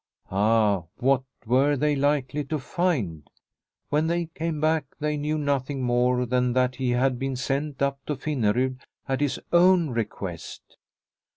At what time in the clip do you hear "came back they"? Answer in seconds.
4.25-5.15